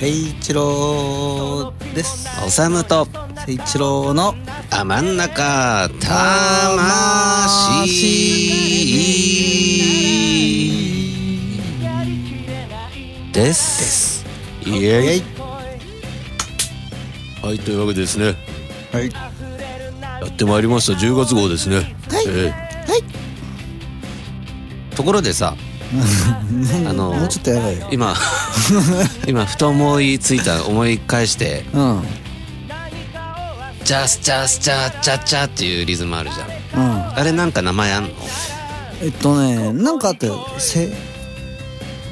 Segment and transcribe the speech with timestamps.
[0.00, 2.28] 誠一郎です。
[2.46, 4.32] おさむと誠一郎の
[4.70, 6.02] あ真ん中魂
[13.32, 14.24] です。
[14.64, 15.22] イエイ
[17.42, 18.36] はいというわけでですね。
[18.92, 19.10] はい。
[19.10, 20.92] やってまいりました。
[20.96, 21.76] 10月号ですね。
[21.76, 22.24] はい。
[22.28, 22.54] え
[24.92, 24.94] え。
[24.94, 25.56] ところでさ
[26.86, 27.88] あのもうちょっとやばいよ。
[27.90, 28.14] 今
[29.26, 31.96] 今ふと思いついた思い返してうん。
[31.96, 32.02] うん
[33.84, 37.12] 「ジャスジャスジャチャチャ」っていうリズムあるじゃん。
[37.16, 38.08] あれなんか名前あんの？
[39.02, 40.46] えっとねなんかあったよ。
[40.58, 40.92] せ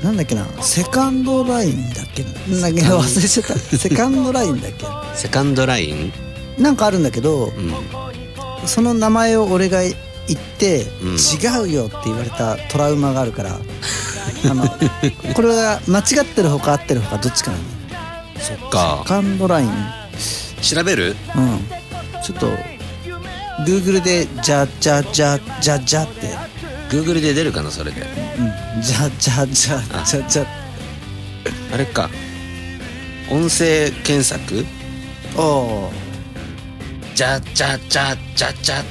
[0.02, 0.47] なんだっけな。
[0.62, 2.30] セカンドラインだっけな。
[2.48, 3.58] なんだっけ忘れちゃった。
[3.77, 6.12] セカンドラインだっけセカンドライン？
[6.58, 7.74] なんかあるんだけどうん。
[8.67, 9.94] その名前を俺が言っ
[10.58, 11.17] てうん。
[11.17, 13.58] 違うよって言われたトラウマがあるから
[14.50, 14.69] あの
[15.34, 17.62] これは間違ってるほか合ってるほかどっちかなの。
[18.39, 19.00] そっか。
[19.02, 19.70] セカンドライン。
[20.62, 21.16] 調べる？
[21.36, 21.61] うん。
[22.22, 22.47] ちょっと
[23.64, 26.36] Google で「じゃじゃじゃじゃじゃ」って。
[26.91, 28.02] Google で出るかなそれで。
[28.02, 28.83] うん。
[28.83, 30.47] じゃじゃじゃじゃじゃ
[31.72, 32.08] あれか。
[33.28, 34.64] 音声検索？
[35.36, 35.92] おお
[37.14, 38.84] じゃじゃじゃじゃじゃ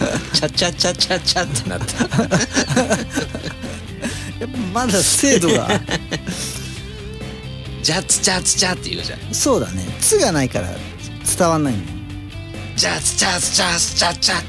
[0.32, 1.68] チャチャチャチャチャって。
[1.68, 1.94] なった
[4.40, 5.68] やっぱまだ精度が。
[7.82, 9.18] ジャツチャツチャって言うじゃん。
[9.32, 10.68] そうだね「つ」がないから
[11.36, 11.82] 伝わんないん
[12.76, 14.42] ジャツチャツチャツチャチャ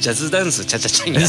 [0.00, 1.28] ジャズダンスチャチャチャになった。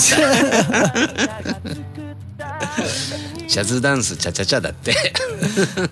[3.48, 4.94] ジャズダンスチャチャチャだって。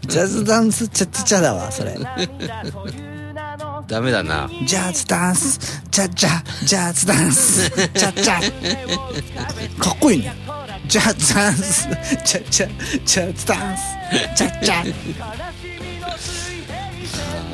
[0.07, 1.95] ジャズダンスチャチャチャだわそれ
[3.93, 4.49] ダメだな。
[4.65, 5.83] ジャズダンス。
[5.91, 6.65] チャチャ。
[6.65, 7.69] ジャズダンス。
[7.69, 8.39] チャチャ。
[9.77, 10.33] かっこいいね。
[10.87, 11.87] ジャズダンス。
[12.25, 13.05] チャチャ。
[13.05, 13.83] ジャズダンス。
[14.35, 14.93] チャチャ。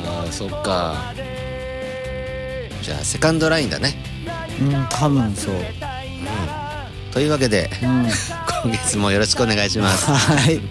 [0.05, 1.13] あーそっか。
[2.83, 3.95] じゃあセカンドラインだね。
[4.61, 5.55] うん多分そう。
[7.11, 8.07] というわけでうん。
[8.63, 10.09] 今月もよろしくお願いします。
[10.09, 10.61] はい。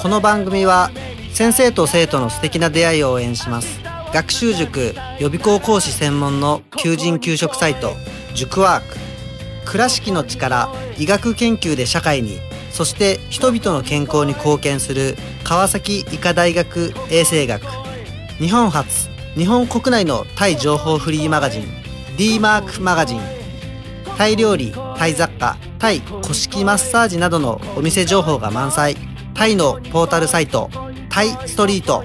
[0.00, 0.92] この番組は
[1.32, 7.92] 先生と生徒の素敵な出会いを応援します学習塾予備校講師専門の求人・給食サイト
[8.34, 8.96] 塾ワーク。
[9.64, 12.38] 倉敷の力医学研究で社会に
[12.70, 17.62] そして人々の健康に貢献する川崎医科大学衛生学。
[18.38, 21.64] 日本初日本国内のタイ情報フリーマガジン
[22.16, 23.20] d マークマガジン。
[24.16, 28.96] タイ料理タイ雑貨タイ古式マッサージなどのお店情報が満載。
[29.34, 30.70] タイのポータルサイト
[31.10, 32.04] タイストリート。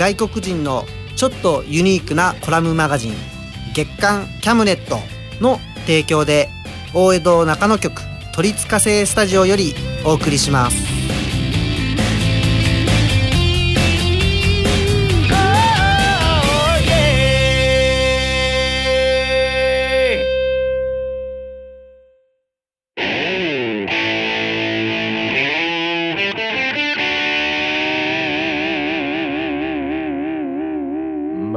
[0.00, 3.14] 外国人のちょっとユニークなコラムマガジン
[3.74, 4.96] 月刊キャムネット
[5.42, 6.48] の提供で
[6.94, 8.00] 大江戸中野局
[8.34, 9.74] 都立火星スタジオより
[10.06, 10.99] お送りします。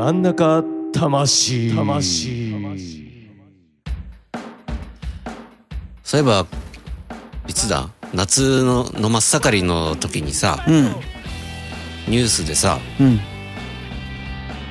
[0.03, 0.61] 真ん中
[0.91, 1.73] 魂。
[1.73, 2.51] 魂
[6.03, 6.45] そういえば
[7.47, 7.89] いつだ？
[8.13, 10.83] 夏のの真っ盛りの時にさうん。
[12.09, 13.15] ニュースでさうん。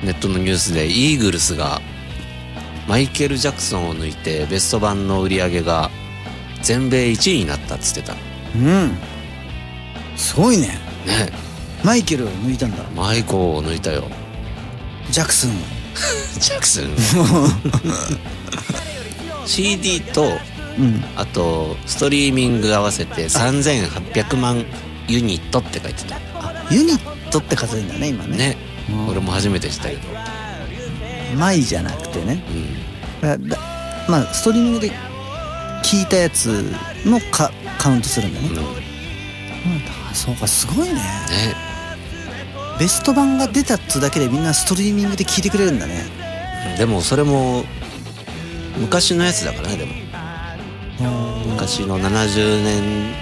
[0.03, 1.81] ネットのニュースでイーグルスが
[2.87, 5.89] マイケル・ジャクソンを抜いてベスト版の売り上げが
[6.61, 8.13] 全米1位になったっつってた。
[8.55, 8.91] うん。
[10.15, 10.77] すごいね。
[11.07, 11.31] ね。
[11.83, 12.83] マイケルを抜いたんだ。
[12.95, 14.03] マイコを抜いたよ
[15.09, 15.51] ジャクソン。
[15.51, 15.53] を
[16.39, 16.95] ジャクソン。
[19.45, 20.37] CD と
[20.77, 21.03] うん。
[21.15, 24.65] あとストリーミング合わせて3800万
[25.07, 26.15] ユニットって書いてた。
[26.35, 28.37] あユニットって数えるんだね今ね。
[28.37, 28.57] ね。
[28.89, 29.07] うん。
[29.09, 30.01] 俺も初めて知ったけど。
[31.37, 32.43] マイじゃなくてね。
[33.21, 33.47] うん。
[33.47, 33.61] だだ
[34.07, 34.91] まあストリーミングで
[35.83, 36.71] 聞いたやつ
[37.05, 40.15] もカカウントするんだね、うん。
[40.15, 40.93] そうかすごいね。
[40.93, 41.72] ね
[42.83, 46.03] ベスト版が出たっつうだけでみんなストリーミングで聞いてくれるんだね。
[46.77, 47.63] でもそれも
[48.77, 49.93] 昔のやつだからねでも。
[51.47, 53.13] 昔の70年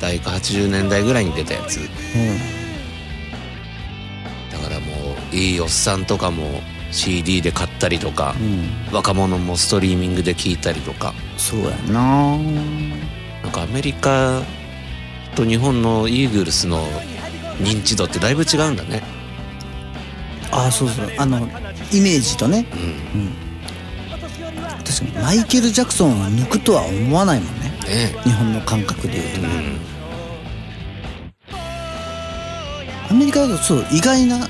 [0.00, 1.80] 代か80年代ぐらいに出たやつ。
[1.80, 1.82] う
[4.52, 4.86] だからも
[5.32, 6.62] ういいおっさんとかも
[6.92, 11.14] CD で買ったりとかん、うん、若者もストリーミングで聞いたりとか。
[11.36, 12.36] そうやな。
[13.42, 14.40] なんかアメリカ
[15.34, 16.86] と日本のイーグルスの
[17.60, 19.02] 認知度ってだいぶ違うんだね。
[20.50, 21.06] ああそうそう。
[21.18, 21.38] あの
[21.92, 22.66] イメージとね。
[22.72, 23.20] うん。
[23.20, 23.32] うん。
[24.84, 27.70] 確かにマイケル・ジャクソンを抜くとは思わないもんね。
[27.86, 28.14] ね。
[28.24, 29.80] 日本の感覚でいうと、うん。
[33.10, 34.48] アメリカだとそう意外な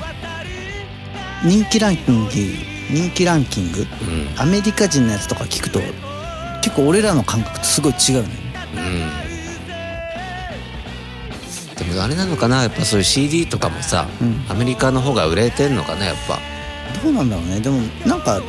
[1.44, 2.30] 人気ランキング
[2.90, 4.40] 人気ランキングうん。
[4.40, 5.80] アメリカ人のやつとか聞くと
[6.62, 8.28] 結構俺らの感覚とすごい違うね。
[8.74, 9.29] うん
[12.00, 12.62] でもあれなのかな？
[12.62, 14.44] やっぱそういう CD とかもさ、うん。
[14.48, 16.06] アメリカの方が売れてんのかな？
[16.06, 16.38] やっぱ。
[17.02, 17.60] どうなんだろうね。
[17.60, 18.40] でもなんか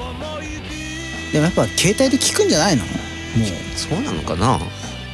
[1.31, 2.83] でもやっぱ携帯で聞くんじゃないの？
[2.83, 3.77] もう。
[3.77, 4.59] そうなのかな？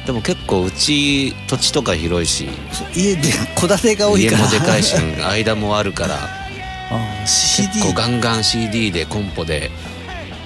[0.06, 2.48] でも結構うち土地とか広いし。
[2.94, 3.22] 家で
[3.60, 4.38] 戸建てが多いから。
[4.38, 6.14] 家もでかいし間もあるから。
[6.90, 9.70] ああ CD 結構ガンガン CD でコンポで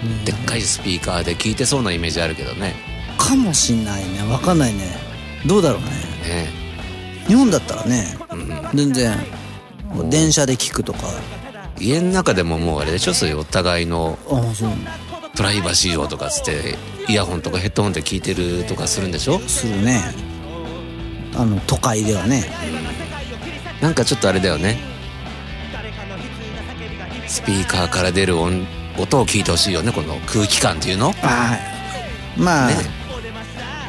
[0.02, 0.24] うん。
[0.24, 2.74] でっかいスピーカーで聞いてそうなイメージあるけどね。
[3.18, 4.22] かもしんないね。
[4.28, 4.96] わかんないね。
[5.46, 5.86] どうだろうね。
[6.46, 6.61] ね
[7.26, 8.76] 日本だったらねうん。
[8.76, 9.16] 全然
[10.10, 11.00] 電車で聞くとか。
[11.80, 14.18] 家の中でももうあれでしょそういうお互いの
[15.34, 16.76] プライバシーをとかつって
[17.08, 19.40] イヤホンとかヘッドホンで聞いてるとかするんでしょ？
[19.40, 20.00] するね。
[21.34, 22.44] あの都会ではね。
[23.80, 24.78] なんかちょっとあれだよね。
[27.26, 28.64] スピーカーから出る音
[28.98, 31.08] 音を聞いてほしいよねこの空気感っていうの？
[31.08, 31.58] ああ
[32.36, 32.76] まあ、ね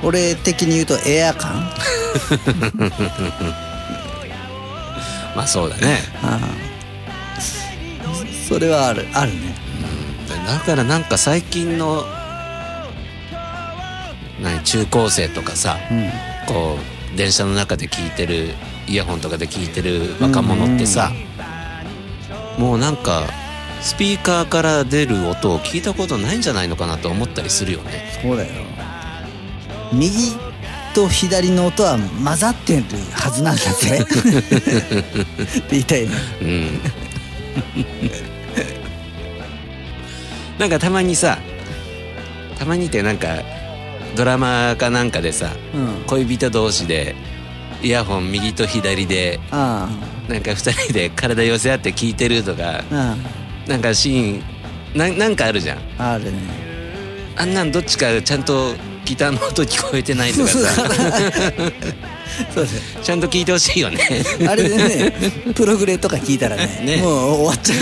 [0.03, 1.63] 俺的に言うとエア感？
[5.35, 5.97] まあそうだね。
[6.21, 7.41] ああ。
[8.47, 9.55] それはあるあるね。
[10.47, 12.05] だからなんか最近の
[14.41, 16.09] 何中高生とかさうん。
[16.47, 16.77] こ
[17.13, 18.53] う電車の中で聞いてる
[18.88, 21.13] イヤホンとかで聞いてる若者ってさ、
[22.57, 23.23] もうなんか
[23.81, 28.19] スピーカーから出る音を聞いたことないんじゃないのかなと思ったりするよね。
[28.21, 28.50] そうだよ
[29.94, 30.34] 右
[30.94, 34.00] と左の音は混ざってるはずなんだぜ。
[34.04, 36.10] って言いたいね。
[36.42, 36.80] うん。
[40.60, 41.40] なんかたまにさ
[42.57, 43.28] たまにってなんか
[44.16, 46.04] ドラマかなんかでさうん。
[46.06, 47.16] 恋人同士で
[47.81, 49.89] イヤホン右と左であ
[50.28, 53.16] なんか2人で体寄せ合って聞いてるとかあ
[53.68, 54.44] なんかシーン
[54.94, 55.78] ななんかあるじゃん。
[55.98, 56.38] ああるね。
[57.36, 60.57] あんなんどっちかちゃんとギターの音聞こえてないとかさ。
[62.53, 62.71] そうだ
[63.03, 63.97] ちゃんと聞いてほしいよね。
[64.39, 65.13] よあれでね
[65.53, 67.01] プログレとか聞いたらねね。
[67.01, 67.13] もう
[67.44, 67.79] 終わっちゃう。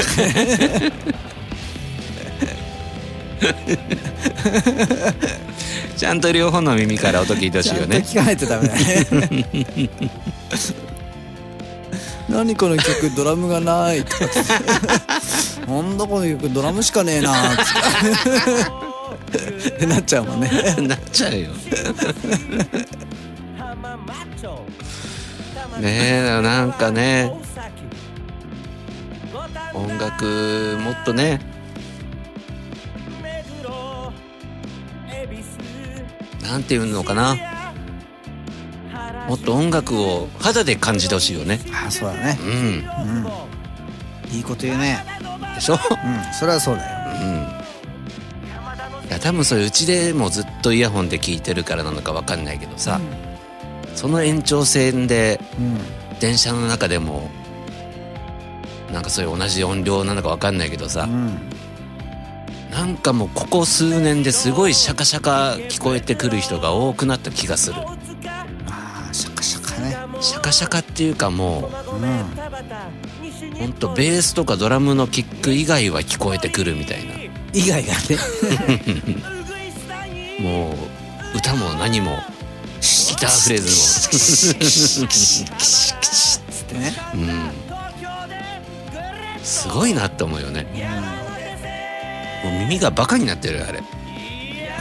[5.97, 7.97] ちゃんと両方の耳から音聞いてほしいよね。
[7.97, 9.07] 聞かないとダメだね。
[12.30, 14.25] 何この曲ドラムがないとか。
[15.68, 18.81] なんだこの曲ドラムしかねえなーって
[19.88, 20.50] なっちゃうもんね。
[20.88, 21.50] なっちゃうよ。
[25.80, 26.00] ね
[26.38, 27.31] えなんかね
[29.73, 31.40] 音楽もっとね
[36.44, 37.35] なんていうのかな。
[39.28, 41.61] もっと音楽を肌で感じてほしいよね。
[41.85, 42.38] あそうだね。
[42.42, 42.50] うん。
[42.50, 44.35] うん。
[44.35, 45.06] いいこと言うね。
[45.56, 45.76] でしょ？
[45.76, 45.80] うん
[46.33, 46.81] それはそうだ
[47.14, 47.21] よ。
[47.21, 47.60] うん
[49.11, 53.01] いや多分それうちでもずっとイヤホンで聞いてるからなのかわかんないけどさ、
[53.94, 55.77] その延長線でうん。
[56.21, 57.30] 電車の中でも
[58.94, 61.39] なんかそういう同じ音量なのかわかんないけどさ、うん。
[62.71, 67.81] なんかもうここ数年ですごいシャカシャカ聞こえてくる人が多くなった気がする。
[67.81, 69.97] あーシャカシャカね。
[70.21, 72.11] シャカシャカっていうかもうん。
[73.51, 78.00] うほんとベースとかドラムのキック以外は聞こえてくるみたいな以外がね。
[80.40, 80.76] も
[81.34, 82.18] う歌も何も
[82.81, 83.70] ギターフレーズ
[84.50, 84.52] つ
[86.64, 86.94] ってね。
[87.14, 87.52] もうん。
[89.44, 90.66] すごいなって思うよね。
[92.44, 93.81] もう耳がバカになってるよあれ。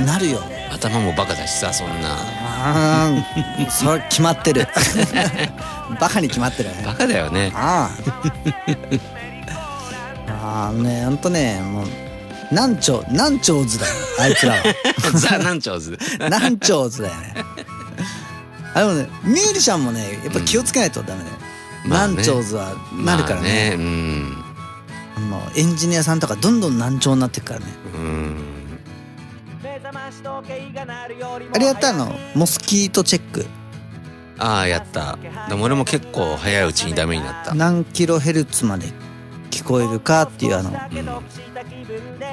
[0.05, 0.41] なるよ。
[0.73, 2.13] 頭もバカだしさそんな。
[2.13, 3.11] あ
[3.69, 4.67] あそれ決まってる。
[6.01, 6.83] バカに決まってるね。
[6.87, 7.53] バカだよね。
[7.55, 7.91] あ
[10.29, 10.33] あ。
[10.43, 11.89] ああねほんとねもう
[12.51, 14.63] なんちょなんちょうずだよあいつらは。
[15.15, 17.35] ザ・ナンチョーズなんちょうずだよね。
[18.75, 21.37] あでもねミュージシャンもねやっぱ気をつけないとダメだよ、
[21.87, 22.15] まあね。
[22.17, 24.45] なんちょうずはなるからね,、まあうん。
[25.17, 27.67] あのエンジニアさんとかどんどん難聴になってくからね。
[27.95, 28.37] うん。
[31.53, 32.15] あれやったの？
[32.35, 33.47] モスキートチェック。
[34.39, 35.19] ああやった。
[35.49, 37.55] でも俺も結構早いうちにダメになった。
[37.55, 38.89] 何キロヘルツまで
[39.51, 40.71] 聞こえるかっていうあの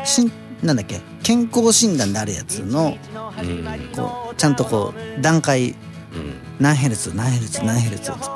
[0.08, 0.32] しん
[0.64, 2.98] なんだっけ健康診断であるやつの
[3.40, 3.64] うん
[3.96, 5.76] こうちゃんとこう段階うん
[6.60, 8.28] 何ヘルツ何ヘルツ何ヘルツっつって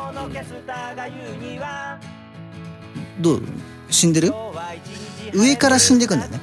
[3.19, 3.41] どう？
[3.89, 4.33] 死んでる？
[5.33, 6.39] 上から死んでいくんだよね。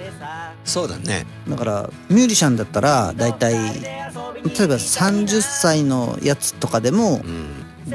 [0.65, 1.27] そうだね。
[1.49, 3.63] だからミュージシャンだったら大体例え
[4.67, 7.49] ば30歳のやつとかでもうん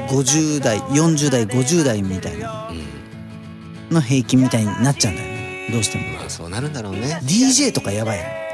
[0.06, 3.94] 50代40代50代みたいなうん。
[3.94, 5.33] の平均みたいになっちゃうんだよね
[5.70, 6.04] どうしても。
[6.18, 7.20] まあそうなるんだろうね。
[7.22, 8.44] DJ とかやばい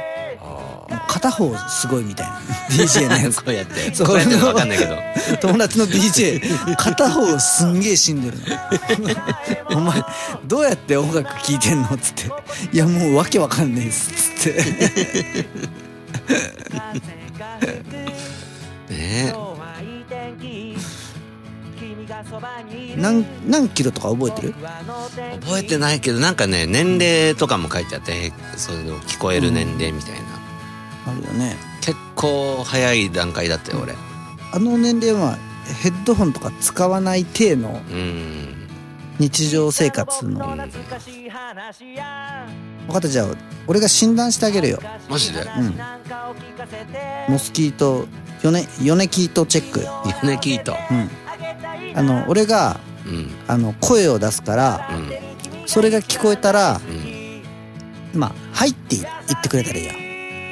[1.07, 2.41] 片方すごいみたいな。
[2.71, 3.41] DJ のやつ。
[3.41, 4.07] こうやってそう。
[4.07, 4.97] こうやっての分かんないけど。
[5.41, 8.45] 友達の DJ 片方すんげえ死んでるの。
[9.77, 10.03] お前
[10.47, 12.25] どうやって音楽聴いてんのっつって
[12.73, 15.47] 「いやもうわけわかんねえっす」っつって。
[18.95, 19.35] ね
[22.97, 24.55] 何何キロとか覚えてる？
[25.41, 30.21] 覚えてないけどなんかね年齢とかも書いてあってそういうの聞こえる年齢みたいな、
[31.13, 31.57] あるよね。
[31.81, 33.95] 結構早い段階だったよ俺。
[34.53, 35.39] あの年齢は
[35.83, 38.57] ヘッドホンとか使わない体のうん。
[39.19, 40.41] 日常生活の。
[40.47, 40.65] 分か
[42.99, 43.27] ったじゃあ
[43.67, 44.79] 俺が診断してあげるよ。
[45.11, 45.41] マジで？
[45.43, 45.79] うん。
[47.29, 48.07] モスキート
[48.43, 49.81] ヨネヨネキートチェック。
[50.23, 51.11] 米聞いたうん
[51.95, 53.31] あの俺がうん。
[53.49, 55.11] あの声を出すからうん。
[55.67, 57.43] それが聞こえたらうん。
[58.19, 59.07] まあ「はい」って言
[59.37, 59.93] ってくれたらいいよ、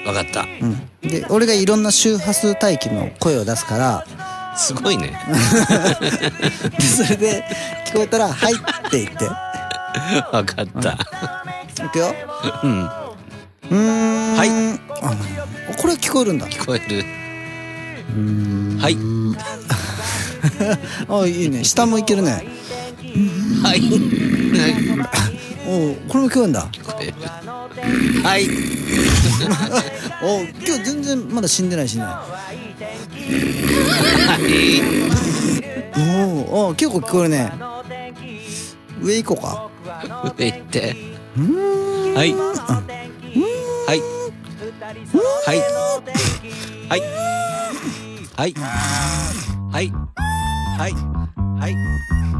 [0.04, 0.42] 分かった。
[0.42, 4.06] うん、で俺がいろんな周波数帯域の声を出すから
[4.56, 5.18] すごいね。
[6.78, 7.44] でそれで
[7.86, 9.28] 聞こえたら「はい」って言って。
[10.30, 11.84] 分かった。
[11.84, 12.14] いくよ。
[12.62, 12.84] うん。
[12.84, 14.36] うーん。
[14.36, 14.48] はい。
[15.02, 15.16] あ
[15.76, 16.46] これ聞こえるんだ。
[16.46, 16.98] 聞こえる。
[16.98, 18.78] うーん。
[18.78, 18.96] はい
[21.08, 21.64] あいいね。
[21.64, 22.44] 下もいけるね。
[23.62, 23.82] はい。
[25.68, 26.68] おこれも聞こえるんだ。
[28.24, 28.48] はい。
[30.22, 32.04] お今日全然まだ死んでないしね。
[32.04, 32.24] は
[34.38, 34.82] い。
[36.46, 37.52] おお結構聞こえるね。
[39.00, 39.68] 上行こうか。
[40.38, 40.96] 上行って。
[41.36, 42.14] うーん。
[42.14, 42.34] はい。
[42.34, 44.00] はい。
[45.46, 45.62] はい。
[48.36, 48.54] はい。
[49.70, 50.27] はい
[50.78, 50.92] はい。
[51.58, 52.37] はい。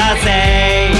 [0.00, 0.90] だぜ。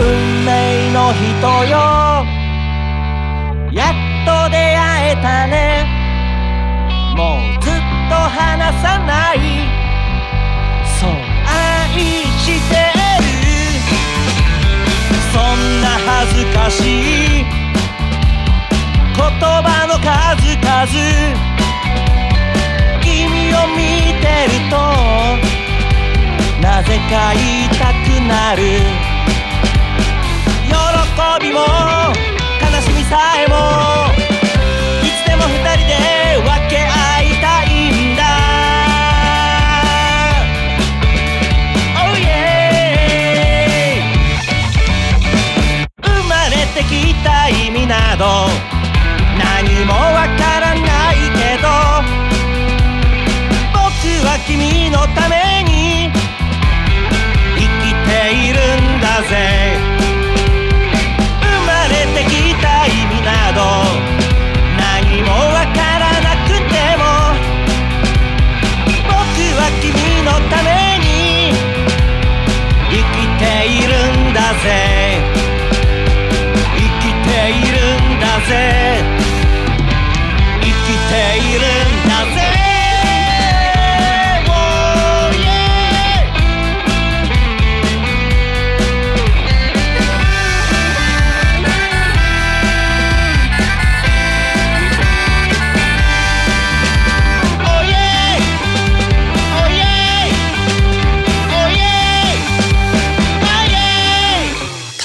[0.00, 2.13] 運命の人よ。
[26.86, 28.62] ぜか言いたくなる。
[30.68, 30.72] 喜
[31.40, 31.60] びも
[32.60, 33.54] 悲しみさえも。
[35.02, 35.92] いつでも二人で
[36.42, 36.88] 分け合
[37.22, 38.22] いたいんだ。
[41.96, 42.28] Oh yeah
[46.02, 46.92] 生まれてき
[47.24, 48.24] た意味など
[49.38, 51.68] 何もわからないけど。
[53.72, 53.82] 僕
[54.26, 55.43] は君のため
[59.22, 59.83] る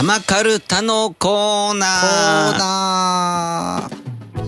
[0.10, 2.02] 玉カルタのコーナー。
[2.02, 4.42] コーナー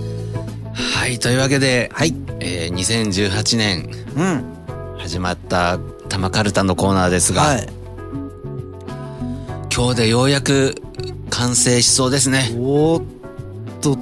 [0.74, 2.16] はいというわけで、はい。
[2.40, 5.78] えー2018年うん始まった
[6.10, 7.68] 玉カルタのコーナーですが、はい。
[9.72, 10.82] 今日でようやく
[11.30, 12.50] 完成しそうですね。
[12.58, 13.06] おーっ
[13.82, 14.00] と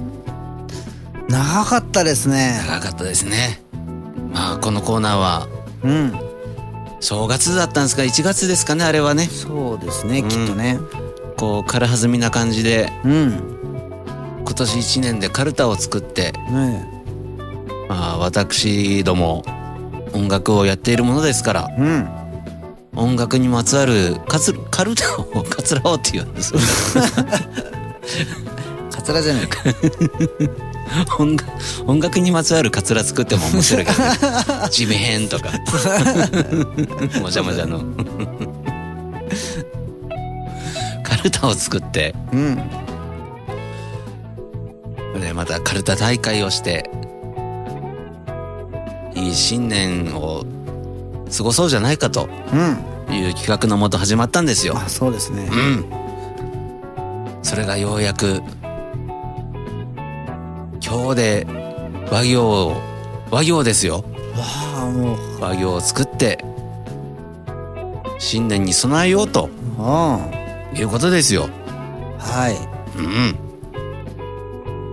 [1.28, 2.58] 長かったですね。
[2.66, 3.62] 長かったですね。
[4.32, 5.46] まあこのコーナーは
[5.84, 6.18] うん。
[7.00, 9.26] 正月だったんですか？1月ですかねあれはね。
[9.26, 10.78] そうですね、うんきっとね
[11.40, 13.56] こう軽はずみな感じでうん。
[14.44, 16.86] 今年1年でカルタを作ってね
[17.88, 19.42] まあ私ども
[20.12, 22.08] 音楽をやっているものですからうん。
[22.94, 26.52] 音楽にまつわるカツカルタをカツラをっていうんです
[28.90, 29.60] カツラじゃないか。
[31.18, 31.50] 音楽
[31.86, 34.10] 音楽にまつわるカツラ作っても面白いけど、ね、
[34.70, 35.50] 地味編とか。
[37.22, 37.78] もじゃもじゃの。
[37.78, 38.59] カ
[41.20, 42.14] ルタを作って。
[42.32, 42.56] うん。
[45.20, 46.88] でまたカルタ大会をして
[49.14, 50.44] いい新年を
[51.36, 53.14] 過ごそうじゃないかとうん。
[53.14, 54.74] いう企画のもと始まったんですよ。
[54.76, 55.48] あそうですね。
[55.52, 55.84] うん。
[57.42, 58.40] それがようやく
[60.84, 61.46] 今日で
[62.10, 62.80] 和行を
[63.30, 64.04] 和行ですよ。
[64.36, 65.40] わあもう。
[65.40, 66.44] 和行を作って
[68.18, 69.48] 新年に備えようと。
[69.78, 70.20] あ
[70.74, 71.48] いうことですよ。
[72.18, 72.56] あはい
[72.96, 73.36] うん。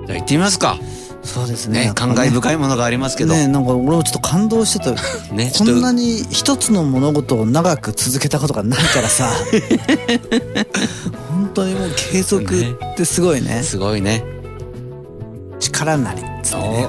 [0.08, 0.78] じゃあ行ってみますか。
[1.24, 3.34] そうですねね、感慨深いものがありますけど。
[3.34, 4.92] ねなんか俺もちょっと感動してた
[5.36, 9.30] ね、こんなに一つの物事を長く続けたことがないからさ
[11.30, 14.24] 本当にもう継続ってすごいねすごいね。
[15.60, 16.88] 力なりっつってね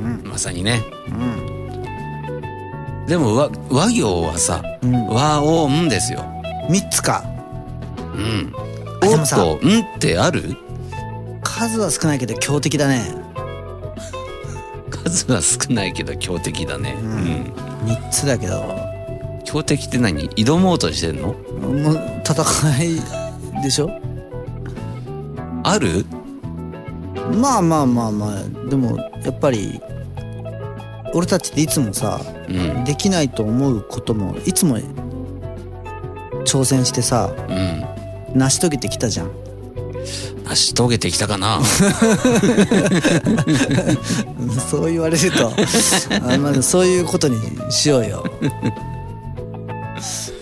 [0.00, 0.82] うんまさにね。
[1.08, 1.12] う
[1.46, 1.60] ん
[3.06, 6.24] でも和和行はさ、うん和をんですよ。
[6.68, 7.24] 3つか
[8.20, 8.52] うん。
[9.02, 10.56] おっと、んってある？
[11.42, 13.14] 数は少ないけど強敵だね
[14.90, 16.94] 数は少ないけど強敵だね。
[17.00, 17.52] ううんん。
[17.86, 18.62] 3つだけど
[19.44, 20.28] 強敵って何？
[20.30, 21.32] 挑もうとしてんの？
[21.32, 23.00] もう戦い
[23.62, 23.90] でしょ？
[25.64, 26.04] ある？
[27.34, 29.80] まあまあまあまあでもやっぱり
[31.14, 32.84] 俺たちっていつもさうん。
[32.84, 34.78] できないと思うこともいつも
[36.44, 37.89] 挑戦してさうん。
[38.34, 39.30] 成し遂げてきたじゃん。
[40.44, 41.60] 成し遂げてきたかな。
[44.70, 45.52] そう言われると
[46.32, 47.38] あまあそういうことに
[47.70, 48.24] しようよ。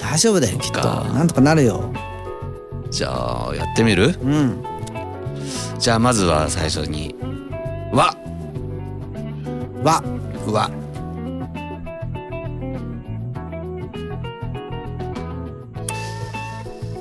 [0.01, 0.81] 大丈夫だよきっと。
[0.81, 1.92] なんとかなるよ。
[2.90, 4.14] じゃあ、やってみる？
[4.22, 4.64] うん。
[5.79, 7.14] じゃあ、まずは最初に、
[7.92, 8.16] 和
[9.85, 10.03] わ。
[10.46, 10.70] 和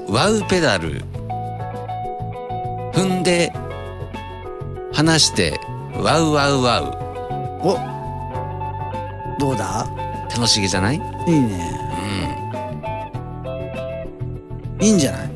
[0.09, 1.01] ワウペダル。
[2.93, 3.51] 踏んで
[4.93, 5.59] 離して
[5.93, 6.85] ワウワウワウ。
[7.61, 7.77] お
[9.39, 9.87] どうだ？
[10.33, 10.95] 楽しげじゃない？
[10.95, 10.99] い
[11.31, 11.77] いね。
[14.79, 15.31] いいんじゃない？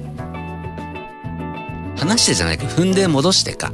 [1.98, 2.66] 離してじゃないか。
[2.66, 3.72] 踏んで戻してか。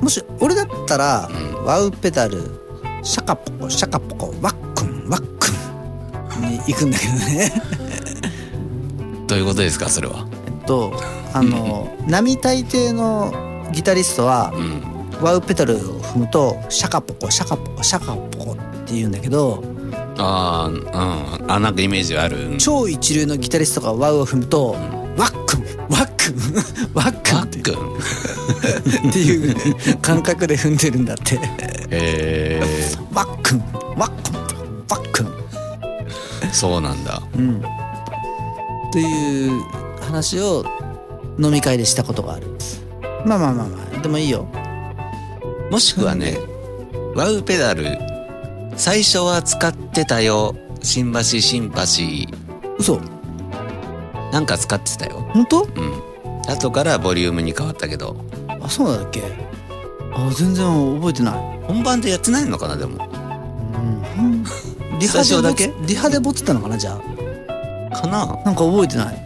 [0.00, 1.64] もし俺だったら、ん。
[1.64, 2.42] ワウペダル
[3.02, 5.48] シャカポコシャカポコワックンワック
[6.40, 7.52] ンに行くんだけどね
[9.26, 10.26] どういうことですかそれは？
[10.46, 10.92] えっと
[11.32, 13.32] あの並大抵の
[13.72, 14.96] ギタリストはうん。
[15.22, 19.64] ワウペダルを踏むとシャカポコシャカポコシャカポコって言うんだけど
[20.18, 21.50] あーうん。
[21.50, 22.50] あなんかイメージある。
[22.50, 22.58] うん。
[22.58, 24.72] 超一流のギタリストがワウを踏むと
[25.16, 26.36] ワックンワックン
[26.92, 29.08] ワックンってパックン。
[29.10, 31.40] っていう感覚で踏んでるんだって。
[31.90, 32.60] へ
[33.14, 33.58] ワックン
[33.96, 35.26] ワックンワックン。
[36.44, 37.22] えそうなんだ。
[37.34, 37.62] うん
[38.92, 39.62] という
[40.00, 40.64] 話を
[41.38, 42.46] 飲み会でしたことがある。
[43.24, 44.00] まあまあまあまあ。
[44.00, 44.46] でもいいよ。
[45.70, 46.38] もしくはね
[47.14, 47.98] ワウペダル
[48.76, 50.54] 最初は使ってたよ。
[50.82, 51.76] 新橋新橋。
[52.78, 53.00] 嘘。
[54.32, 55.28] なんか使ってたよ。
[55.32, 55.62] 本当？
[55.62, 55.70] うん。
[56.48, 58.16] 後からボリュームに変わったけど。
[58.48, 59.22] あそうなんだっけ？
[60.14, 61.34] あ全然覚えてない。
[61.66, 63.04] 本番でやってないのかなでも。
[64.18, 64.44] うん。
[64.98, 67.00] リハでボツリハでボツったのかなじゃあ
[68.02, 68.26] かな？
[68.44, 69.16] なんか覚えてない。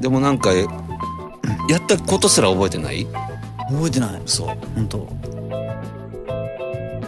[0.00, 3.06] でもなんかやったことすら覚えてない？
[3.70, 4.22] 覚えてない。
[4.26, 4.48] そう。
[4.74, 5.08] 本当。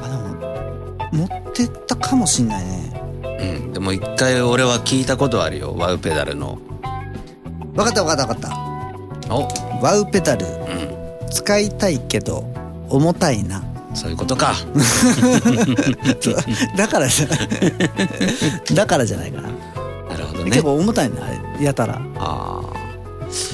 [0.03, 3.03] あでも持ってったかもしんないね。
[3.23, 3.73] うん。
[3.73, 5.75] でも一回俺は聞いたことあるよ。
[5.77, 6.59] ワウペダルの。
[7.75, 8.53] 分かった分かった分かっ
[9.31, 9.47] お。
[9.47, 10.47] たワウペダル。
[10.47, 11.31] うん。
[11.31, 12.45] 使いたいけど
[12.89, 13.63] 重たいな。
[13.95, 14.55] そういうことか。
[16.77, 17.27] だからじゃ
[18.75, 19.49] だからじゃないかな、
[20.39, 20.51] どね。
[20.51, 22.01] 結構重たいなあれやたら。
[22.17, 22.65] ああ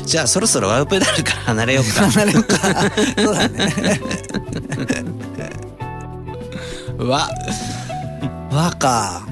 [0.07, 2.11] じゃあそろそろワウペダルから離れようか。
[2.11, 2.57] 離れようか。
[2.57, 2.63] そ
[3.31, 3.69] うだね。
[6.99, 7.29] わ。
[8.53, 9.27] 和か。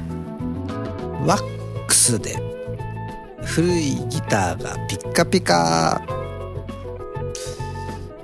[1.24, 2.36] ワックスで。
[3.44, 6.02] 古いギターがピッカピカ。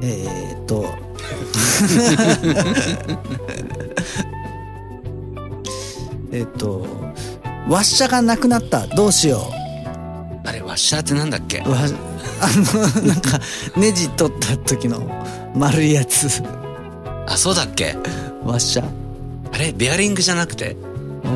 [0.01, 0.85] えー、っと。
[6.33, 7.08] えっと
[7.69, 8.87] ワッシャがなくなった。
[8.87, 9.41] どうしよ
[10.45, 11.59] あれワッシャーってなんだっけ？
[11.67, 11.79] うわ
[12.41, 12.63] あの
[13.07, 13.39] なんか
[13.77, 15.01] ネジ取った時の
[15.55, 16.43] 丸いやつ。
[17.27, 17.97] あそうだっけ？
[18.45, 18.85] ワッシャ
[19.53, 20.77] あれベアリングじゃなくて？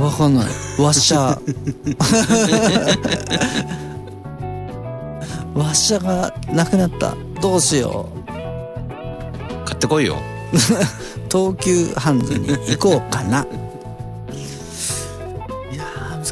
[0.01, 0.47] わかんない。
[0.79, 1.37] ワッシャ
[5.55, 7.14] ワッシャがなくなった。
[7.42, 8.33] どうしよう。
[9.66, 10.16] 買ってこいよ。
[11.31, 13.47] 東急ハンズに行こうかな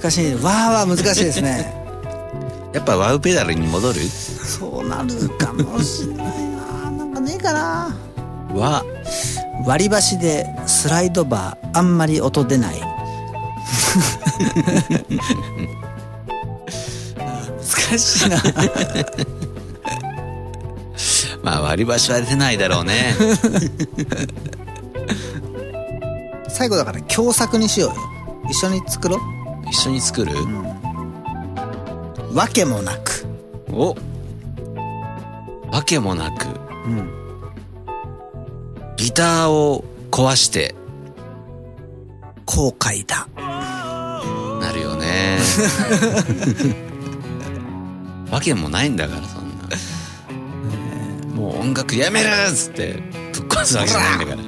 [0.01, 0.35] 難しい。
[0.35, 1.75] わーわー難しいですね。
[2.73, 4.01] やっぱワウペダルに戻る？
[4.01, 7.95] そうなるかもしんないななんかねえかな。
[8.55, 8.83] わ。
[9.67, 12.81] 割り箸でスライドバーあんまり音出ない。
[17.91, 18.37] 難しいな。
[21.43, 23.15] まあ割り箸は出ないだろうね。
[26.49, 27.97] 最後だから共作にしようよ。
[28.49, 29.19] 一緒に作ろ
[29.71, 30.37] 一緒に作る、う
[32.35, 33.25] わけもなく。
[33.73, 33.95] お。
[35.71, 36.47] わけもなく。
[36.87, 37.11] うん。
[38.97, 40.75] ギターを壊して。
[42.47, 43.29] 後悔だ。
[43.37, 45.39] なるよね。
[48.31, 49.55] わけもないんだからそんな。
[51.35, 53.01] もう音楽やめるっつって
[53.33, 54.41] ぶっ壊すわけじゃないんだから。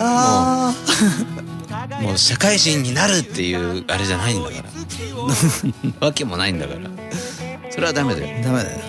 [0.00, 0.74] あ
[2.00, 4.56] もう社会人になるっていうあれじゃないんだか
[6.00, 6.06] ら。
[6.06, 6.90] わけもないんだから。
[7.70, 8.38] それはダメだよ。
[8.40, 8.80] あダメだよ。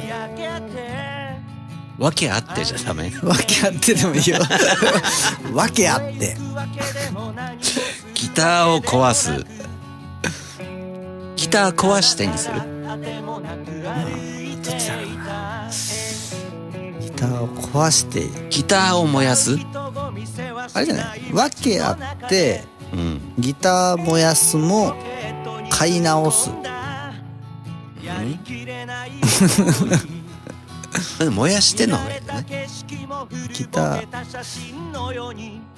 [1.97, 3.11] わけあってじゃダメ。
[3.21, 4.39] わけあってでもいいよ。
[5.53, 6.35] わけあって。
[8.15, 9.45] ギターを壊す。
[11.35, 12.55] ギター壊してにする。
[12.55, 12.65] どっ
[14.79, 15.69] ちだろうな。
[17.01, 18.29] ギターを壊して。
[18.49, 19.59] ギターを燃やす。
[20.73, 21.33] あれじゃない。
[21.33, 21.91] わけあ
[22.25, 23.21] ってうん。
[23.37, 24.93] ギター燃やすも
[25.69, 26.49] 買い直す。
[31.19, 32.21] でも燃やしてんだね
[33.53, 34.07] ギター。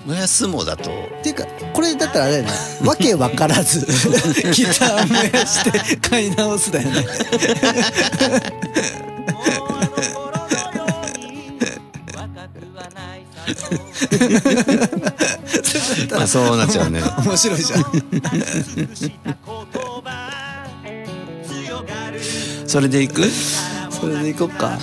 [0.06, 0.90] 燃やすもだと。
[0.90, 2.52] っていうかこれだったらあれだよね。
[2.84, 3.86] わけわからず
[4.52, 7.06] ギター燃やして買い直すだよね
[16.12, 17.02] まあそうなっちゃうね。
[17.26, 17.86] 面白いじゃん。
[22.68, 23.24] それでいく？
[23.90, 24.80] それでいこっか。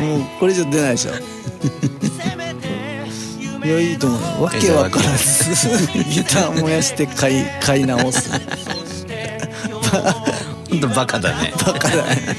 [0.00, 1.12] もうこれ以上出ないでしょ。
[3.64, 4.26] いやいいと思うよ。
[4.44, 5.50] わけわからず。
[6.10, 8.30] ギター燃やして買い買い直す。
[10.70, 11.52] ほんとバカだね。
[11.66, 12.36] バカだね。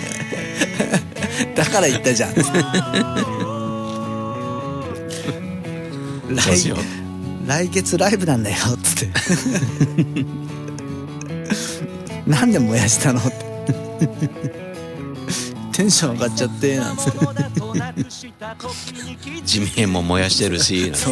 [1.55, 3.58] だから言ったじゃん
[7.45, 9.13] 来月ライブなんだよっつって。
[12.27, 13.19] なんで燃やしたの？
[13.19, 13.29] って
[15.71, 17.19] テンション上がっちゃってなんつって。
[19.43, 21.07] 地名も燃やしてるしなんつ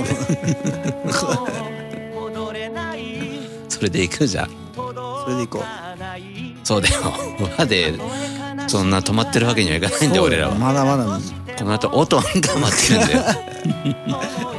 [3.70, 4.50] それでいくじゃん。
[4.76, 5.64] それでいこう。
[6.64, 7.14] そうだよ。
[7.58, 7.94] 輪で
[8.68, 10.56] そんな止まってるわけにはいかないんだよ俺らは。
[10.56, 11.06] まだまだ
[11.58, 13.24] この後音が待ってるんだよ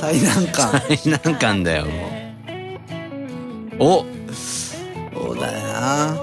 [0.00, 0.80] 最難関。
[0.80, 1.92] 最難関だよも
[3.78, 3.84] う。
[3.84, 4.06] お。
[4.32, 4.78] そ
[5.32, 6.16] うだよな。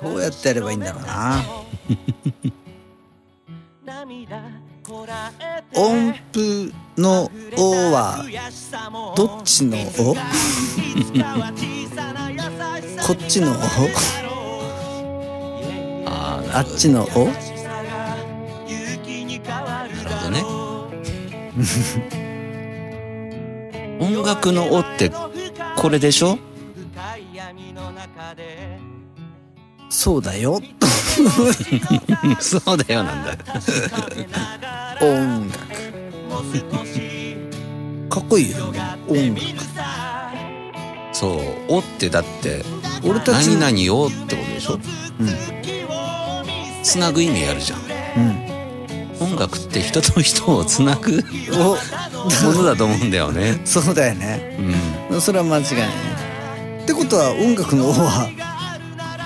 [0.00, 1.42] どうやってやればいいんだろうな。
[5.74, 7.28] 音符の
[7.58, 8.24] 「お」は
[9.16, 10.14] どっちの「お」
[13.04, 13.54] こっちの「お」
[16.08, 17.26] あああっちの「お」
[18.68, 20.44] なるほどね
[24.00, 25.10] 音楽の「お」って
[25.76, 26.38] これでしょ？
[29.88, 30.60] そうだよ。
[32.40, 33.32] そうだよなんだ
[35.00, 35.58] 音楽。
[38.10, 38.72] かっこいいよ。
[38.72, 39.46] ね音楽。
[41.12, 41.40] そう
[41.74, 42.62] 「お」ってだって
[43.02, 44.78] 俺たち何々をってことでしょ？
[46.82, 47.86] つなぐ意味あるじゃんうん
[49.32, 51.76] 音楽って人と人をつなぐお。
[52.44, 53.60] ものだと思うんだよね。
[53.64, 54.56] そうだよね。
[55.10, 55.20] うん。
[55.20, 55.76] それは間違いない。
[55.78, 55.88] ね
[56.82, 58.28] ってことは音楽の「お」は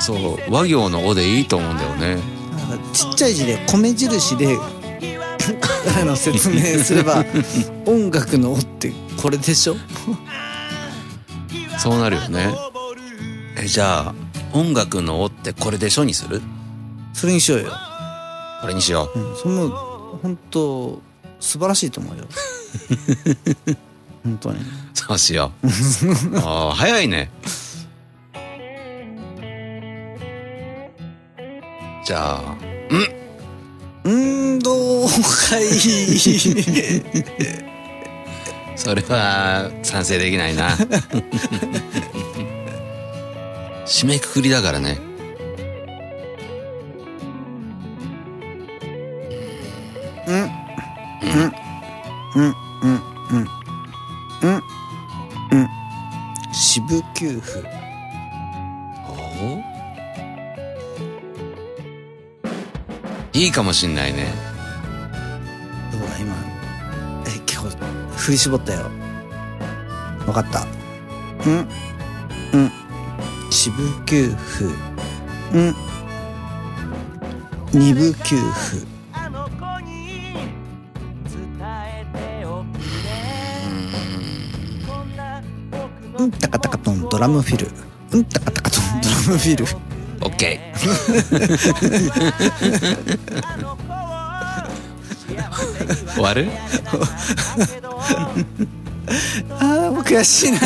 [0.00, 0.14] そ
[0.48, 2.18] う和行の「お」でいいと思うんだよね。
[2.92, 4.56] ちっちゃい字で米印で
[6.00, 7.24] あの説明すれば
[7.86, 9.76] 音楽の「お」ってこれでしょ？
[11.78, 12.54] そうなるよね。
[13.58, 14.14] えじゃあ
[14.52, 16.40] 音楽の「お」ってこれでしょにする？
[17.12, 17.72] それにしようよ、
[18.62, 19.18] これにしよう。
[19.18, 19.89] うん、それも
[20.22, 21.02] 本当
[21.40, 22.24] 素晴らしいと思うよ。
[24.24, 24.60] 本当に。
[24.94, 25.66] そうしよう。
[26.38, 27.30] ああ早いね。
[32.04, 32.56] じゃあ。
[34.04, 35.64] 運動会。
[38.76, 40.76] それは賛成できないな。
[43.86, 45.09] 締めくくりだからね
[56.52, 57.68] 支部給付
[63.32, 63.94] いいかもしん。
[63.94, 64.26] ないね
[65.92, 66.34] どうだ今
[67.26, 67.68] え結構
[68.16, 68.90] 振り絞ったよ
[70.26, 70.66] 分かった
[71.46, 71.68] うん。
[72.52, 72.70] うん。
[73.50, 74.64] 支部給付
[75.54, 75.74] うん。
[77.72, 78.89] 二部給付
[86.30, 87.66] うんたかたかとんドラムフィル。
[88.12, 89.64] うんたかたかとんドラムフィル。
[90.22, 90.78] オッケー
[96.14, 96.46] 終わる？
[99.58, 100.58] あー悔しいな。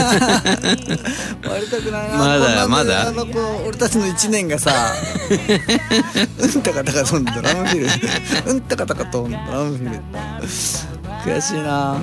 [1.49, 2.19] 割りたくないな。
[2.19, 3.09] まだまだ？
[3.09, 4.93] あのこう俺たちの一年がさ
[5.31, 8.53] うんたかたかとんドラムフィル。
[8.53, 10.03] うんたかたかとんドラムフィル。
[11.25, 11.99] 悔しいな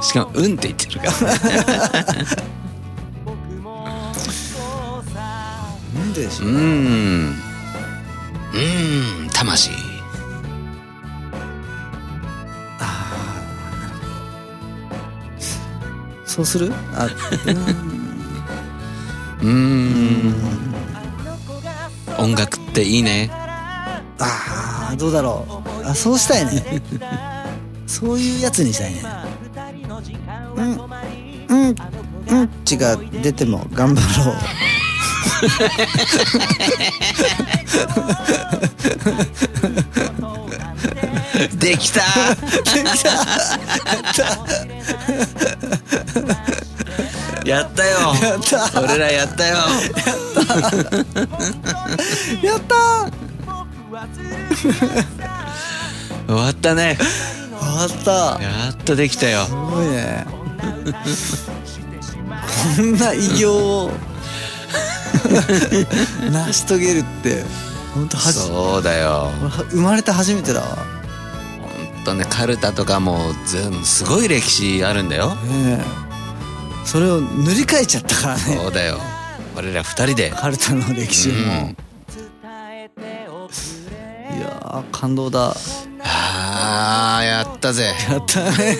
[0.00, 1.12] しかも「うん」って言ってるから。
[5.92, 7.34] なんででしょうーん
[8.52, 9.70] うーん魂
[16.24, 16.72] そうする？
[16.94, 20.34] あうーん。
[22.18, 23.30] 音楽っていいね。
[24.18, 25.86] あーどうだろう。
[25.86, 26.82] あそうしたいね。
[27.86, 29.02] そういうやつにしたいね
[30.60, 30.74] うん
[31.48, 31.74] うん
[32.28, 34.36] うんちが出ても頑張ろう。
[41.56, 42.02] できた。
[47.44, 48.14] やったよ。
[48.22, 48.80] やった。
[48.82, 49.56] 俺らやったよ。
[52.42, 53.10] やった。
[56.26, 56.98] 終わったね。
[57.58, 58.42] 終わった。
[58.42, 59.46] やっとできたよ。
[59.46, 60.39] すごいね
[62.76, 63.90] こんな偉業を
[66.30, 67.44] 成し遂げるって
[67.94, 69.30] 本当はじそうだよ。
[69.70, 70.66] 生まれて初めてだわ。
[71.96, 75.34] ほんとねカルタとかも全部すごい歴史あるんだよ。
[75.34, 75.84] ねえ。
[76.84, 78.40] それを塗り替えちゃったからね。
[78.40, 78.98] そうだよ。
[79.56, 80.30] 俺ら二人で。
[80.30, 81.76] カルタの歴史も、うん。
[84.38, 85.54] いやー感動だ。
[86.02, 87.92] あーやったぜ。
[88.08, 88.76] やったね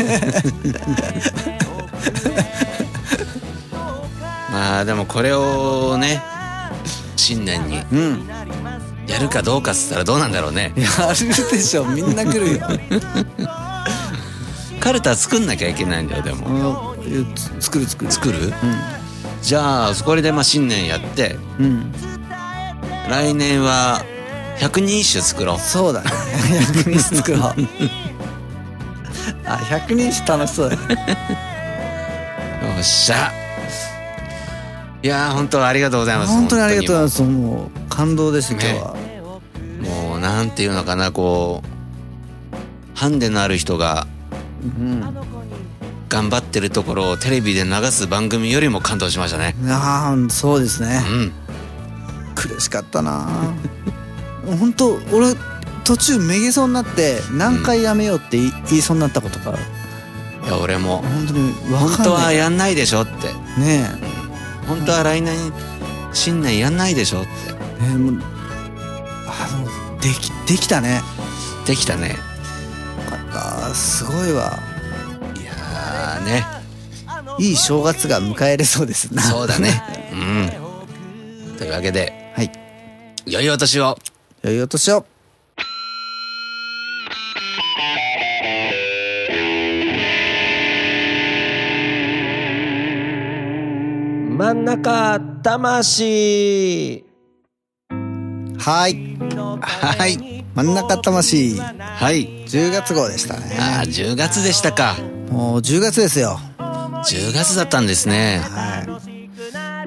[4.52, 6.22] まあでもこれをね
[7.16, 8.28] 新年にうん。
[9.06, 10.72] やるかどうかっつったらどうなんだろうね。
[10.76, 12.66] やるでしょみんな来るよ。
[14.78, 16.94] カルタ作んなきゃいけないんだよでも。
[16.96, 17.34] うん。
[17.60, 18.12] 作る作る。
[18.12, 18.52] 作る？
[19.42, 21.66] じゃあそこでまあ新年やってうん。
[21.66, 21.92] うん
[23.10, 24.04] 来年は
[24.58, 25.58] 百人一首作ろう。
[25.58, 26.10] そうだね。
[26.84, 27.42] 百人一首作ろう。
[29.44, 30.82] あ百人一首楽しそうだね。
[30.88, 30.96] よ
[32.80, 33.32] っしゃ。
[35.02, 37.88] いやー本当ありがとうございます本当にありがとうございまますもう。
[37.88, 38.96] 感動です今日は、
[39.54, 44.06] すもうなんていうのかなこうハンデのある人が
[44.62, 45.00] うん
[46.10, 49.54] 頑張ってるところをテレビで流す番組よりも感動しましたね。
[49.68, 51.00] ああそうですね。
[51.08, 51.32] うん。
[52.34, 53.28] 苦しかったな。
[54.58, 55.34] 本当俺
[55.84, 59.56] 途中めげそうになって何回やめようって言いそうになったことが
[60.44, 60.98] いや俺も。
[60.98, 63.28] 本当に分本当はやんないでしょって。
[63.60, 63.88] ね
[64.66, 65.36] 本当は来年
[66.12, 67.30] 新年やんないでしょって。
[67.80, 68.22] えねえもう
[69.26, 69.48] あ
[69.92, 71.02] のできできたね。
[71.66, 72.10] できたね。
[72.10, 72.14] よ
[73.10, 73.74] かった。
[73.74, 74.58] すごいわ。
[75.36, 76.44] いやーね。
[77.38, 79.14] いい正月が迎えれそうです。
[79.14, 79.82] なそうだね。
[80.12, 81.56] うん。
[81.58, 82.50] というわけではい。
[83.26, 83.98] 良いお年を。
[84.42, 85.06] 良いお年を
[94.50, 97.04] 真ん中魂。
[98.58, 99.16] はい。
[99.60, 100.44] はい。
[100.56, 101.56] 真ん中魂。
[101.60, 102.26] はい。
[102.46, 103.56] 10月号でしたね。
[103.60, 104.96] ああ10月でしたか。
[105.30, 106.40] もう10月ですよ。
[106.58, 108.40] 10月だったんですね。
[108.42, 108.82] は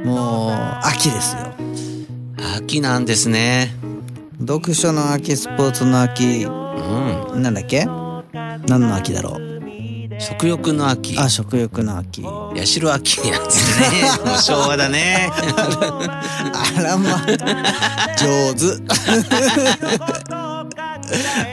[0.01, 0.07] い。
[0.07, 0.51] もう
[0.87, 1.41] 秋ですよ。
[2.55, 3.75] 秋なんですね。
[4.39, 6.45] 読書の秋スポーツの秋。
[6.45, 7.41] うん。
[7.43, 7.85] なんだっけ？
[7.85, 9.52] 何の秋だろう？
[10.23, 11.17] 食欲の秋。
[11.19, 12.23] あ食欲の秋。
[12.55, 14.09] 八代秋なんですね。
[14.25, 15.29] もう昭和だね。
[15.35, 17.21] あらま。
[18.17, 18.77] 上手。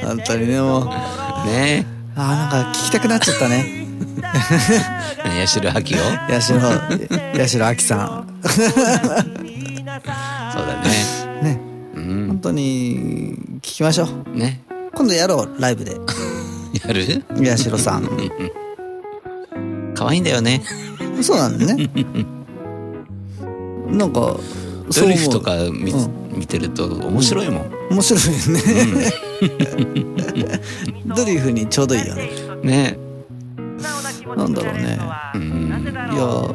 [0.06, 0.86] 本当にねもう。
[1.48, 1.84] ね。
[2.14, 3.86] あなんか聞きたくなっちゃったね。
[4.22, 5.98] 八代秋を？
[6.28, 6.60] 八代
[7.38, 8.62] 八代亜紀さそ
[10.62, 10.82] うだね。
[11.40, 11.60] んね。
[11.96, 12.26] うん。
[12.28, 14.38] 本当に聞きましょう。
[14.38, 14.62] ね。
[14.94, 15.96] 今度やろうライブで
[16.74, 17.24] やる？
[17.44, 18.08] 八代さん。
[19.94, 20.62] 可愛いんだよね。
[21.22, 21.90] そうなんだね。
[23.90, 24.36] なんか
[24.94, 25.96] ドリフとかう見,、う
[26.36, 28.60] 見てると面白いもん、面白いよね、
[31.16, 32.28] ドリフにちょうどいいよね。
[32.62, 32.98] ね。
[34.36, 34.98] なんだろうね。
[35.34, 35.70] うん。
[36.12, 36.54] いや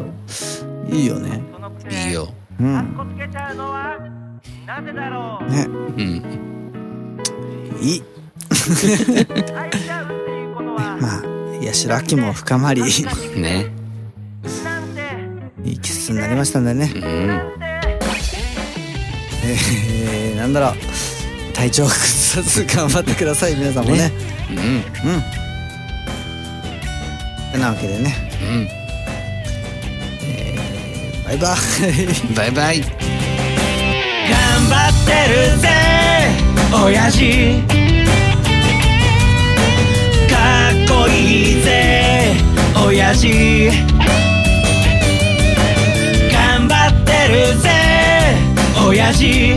[0.90, 1.42] いいよね。
[1.90, 2.30] いいよ。
[2.60, 2.68] うん。
[5.50, 5.66] ね。
[5.68, 6.22] うん。
[7.82, 8.04] いい
[11.00, 11.22] まあ
[11.64, 12.82] 八代亜紀も深まり
[13.36, 13.72] ね。
[15.64, 16.92] いい季節になりましたんでね。
[16.96, 17.02] うん。
[19.44, 21.54] えー、なんだろう。
[21.54, 23.56] 体調崩さず頑張ってください。
[23.56, 24.10] 皆さんもね。
[24.10, 24.12] ね
[24.52, 24.58] うん。
[24.58, 25.46] うん。
[27.52, 28.68] てなわけでね、うん。
[30.22, 31.58] えー、バイバイ。
[32.36, 32.82] バイバイ。
[32.82, 32.90] 頑
[34.70, 35.70] 張ってるぜ
[36.84, 37.85] 親父
[41.10, 42.34] いいぜ。
[42.86, 43.70] 親父。
[46.32, 47.70] 頑張ってるぜ。
[48.88, 49.56] 親父。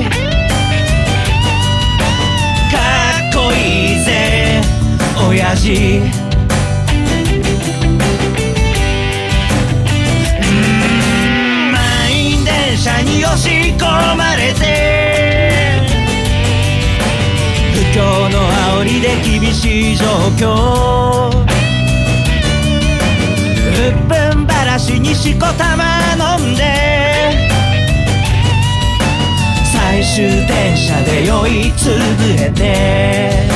[2.71, 2.79] か
[3.31, 4.61] っこいいぜ。
[5.29, 6.01] 親父。
[11.73, 14.78] 満員電車に押し込まれて。
[18.79, 21.29] 況の煽りで厳しい状況。
[23.59, 25.85] うっぷんばらしにしこたま
[26.39, 26.63] 飲んで。
[29.73, 33.49] 最終電車で酔いつぶれて。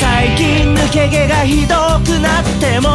[0.00, 2.88] 最近抜け毛がひどくなっても。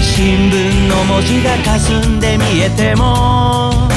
[0.00, 3.87] 新聞の文字が霞んで見えても。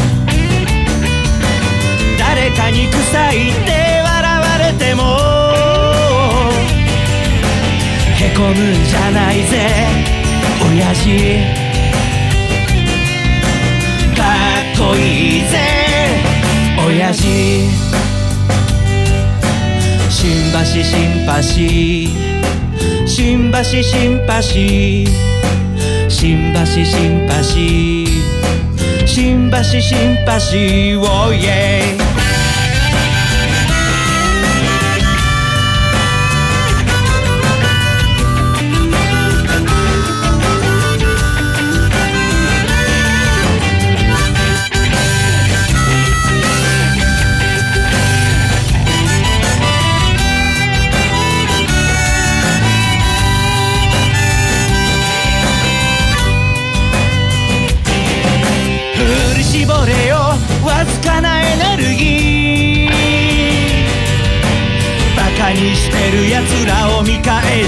[2.62, 3.72] カに臭いって
[4.04, 5.02] 笑われても。
[8.20, 9.66] へこむんじゃないぜ
[10.70, 11.10] 親父。
[14.16, 14.22] か
[14.62, 15.58] っこいいぜ
[16.86, 17.26] 親父。
[20.12, 21.32] 新橋新橋
[23.08, 24.36] 新橋新橋新橋
[26.08, 27.34] 新橋新橋
[29.08, 30.40] 新橋シンパ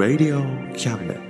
[0.00, 0.40] Radio
[0.78, 1.29] Cabinet.